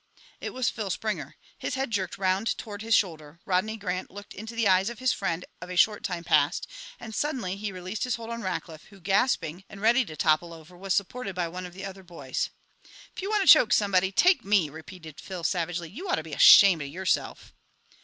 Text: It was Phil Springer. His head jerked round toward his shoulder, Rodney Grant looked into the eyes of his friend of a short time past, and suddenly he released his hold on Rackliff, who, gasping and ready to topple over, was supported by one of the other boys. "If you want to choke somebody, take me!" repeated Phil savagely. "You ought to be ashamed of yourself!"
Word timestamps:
It 0.39 0.49
was 0.51 0.71
Phil 0.71 0.89
Springer. 0.89 1.35
His 1.59 1.75
head 1.75 1.91
jerked 1.91 2.17
round 2.17 2.57
toward 2.57 2.81
his 2.81 2.95
shoulder, 2.95 3.39
Rodney 3.45 3.77
Grant 3.77 4.09
looked 4.09 4.33
into 4.33 4.55
the 4.55 4.67
eyes 4.67 4.89
of 4.89 4.97
his 4.97 5.13
friend 5.13 5.45
of 5.61 5.69
a 5.69 5.75
short 5.75 6.01
time 6.03 6.23
past, 6.23 6.65
and 6.99 7.13
suddenly 7.13 7.55
he 7.55 7.71
released 7.71 8.05
his 8.05 8.15
hold 8.15 8.31
on 8.31 8.41
Rackliff, 8.41 8.85
who, 8.85 8.99
gasping 8.99 9.63
and 9.69 9.79
ready 9.79 10.03
to 10.05 10.15
topple 10.15 10.53
over, 10.53 10.75
was 10.75 10.95
supported 10.95 11.35
by 11.35 11.47
one 11.49 11.67
of 11.67 11.75
the 11.75 11.85
other 11.85 12.01
boys. 12.01 12.49
"If 13.15 13.21
you 13.21 13.29
want 13.29 13.41
to 13.43 13.47
choke 13.47 13.73
somebody, 13.73 14.11
take 14.11 14.43
me!" 14.43 14.71
repeated 14.71 15.21
Phil 15.21 15.43
savagely. 15.43 15.91
"You 15.91 16.09
ought 16.09 16.15
to 16.15 16.23
be 16.23 16.33
ashamed 16.33 16.81
of 16.81 16.87
yourself!" 16.87 17.53